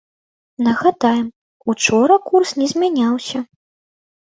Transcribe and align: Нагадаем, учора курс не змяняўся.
Нагадаем, 0.67 1.27
учора 1.75 2.17
курс 2.31 2.49
не 2.63 2.67
змяняўся. 2.75 3.45